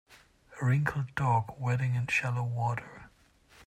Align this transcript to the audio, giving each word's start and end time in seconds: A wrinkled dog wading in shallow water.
A 0.59 0.65
wrinkled 0.65 1.13
dog 1.13 1.53
wading 1.59 1.93
in 1.93 2.07
shallow 2.07 2.41
water. 2.41 3.11